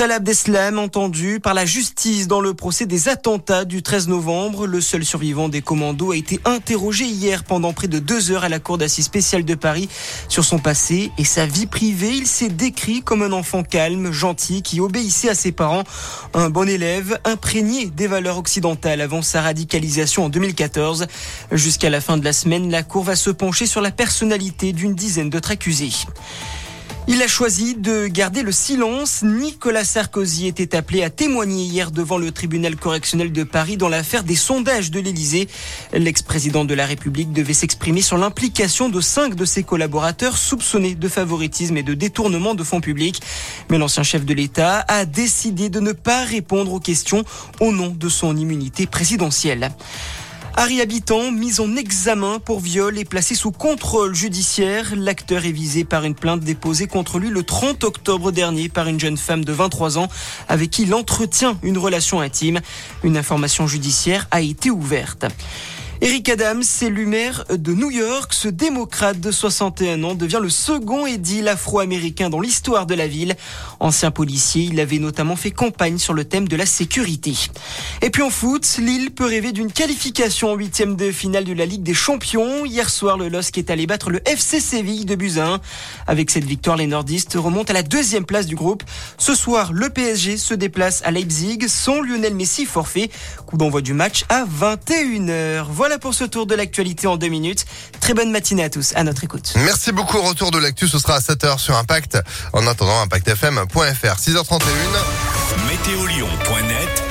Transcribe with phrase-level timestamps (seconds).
[0.00, 4.68] Salah Abdeslam entendu par la justice dans le procès des attentats du 13 novembre.
[4.68, 8.48] Le seul survivant des commandos a été interrogé hier pendant près de deux heures à
[8.48, 9.88] la cour d'assises spéciale de Paris
[10.28, 12.12] sur son passé et sa vie privée.
[12.12, 15.82] Il s'est décrit comme un enfant calme, gentil, qui obéissait à ses parents,
[16.32, 21.08] un bon élève, imprégné des valeurs occidentales avant sa radicalisation en 2014.
[21.50, 24.94] Jusqu'à la fin de la semaine, la cour va se pencher sur la personnalité d'une
[24.94, 25.90] dizaine d'autres accusés.
[27.10, 29.22] Il a choisi de garder le silence.
[29.22, 34.24] Nicolas Sarkozy était appelé à témoigner hier devant le tribunal correctionnel de Paris dans l'affaire
[34.24, 35.48] des sondages de l'Élysée.
[35.94, 41.08] L'ex-président de la République devait s'exprimer sur l'implication de cinq de ses collaborateurs soupçonnés de
[41.08, 43.22] favoritisme et de détournement de fonds publics.
[43.70, 47.24] Mais l'ancien chef de l'État a décidé de ne pas répondre aux questions
[47.60, 49.70] au nom de son immunité présidentielle.
[50.60, 54.92] Harry Habitant, mis en examen pour viol et placé sous contrôle judiciaire.
[54.96, 58.98] L'acteur est visé par une plainte déposée contre lui le 30 octobre dernier par une
[58.98, 60.08] jeune femme de 23 ans
[60.48, 62.58] avec qui il entretient une relation intime.
[63.04, 65.26] Une information judiciaire a été ouverte.
[66.00, 71.06] Eric Adams, élu maire de New York, ce démocrate de 61 ans devient le second
[71.06, 73.34] édile afro-américain dans l'histoire de la ville.
[73.80, 77.34] Ancien policier, il avait notamment fait campagne sur le thème de la sécurité.
[78.00, 81.66] Et puis en foot, Lille peut rêver d'une qualification en huitième de finale de la
[81.66, 82.64] Ligue des Champions.
[82.64, 85.58] Hier soir, le LOSC est allé battre le FC Séville de Buzyn.
[86.06, 88.84] Avec cette victoire, les nordistes remontent à la deuxième place du groupe.
[89.16, 93.10] Ce soir, le PSG se déplace à Leipzig sans Lionel Messi forfait.
[93.46, 95.66] Coup d'envoi du match à 21h.
[95.70, 97.64] Voilà pour ce tour de l'actualité en deux minutes.
[98.00, 99.54] Très bonne matinée à tous, à notre écoute.
[99.56, 100.20] Merci beaucoup.
[100.20, 102.18] Retour de l'actu, ce sera à 7h sur Impact.
[102.52, 104.62] En attendant, impactfm.fr, 6h31.
[105.68, 107.02] Météolion.net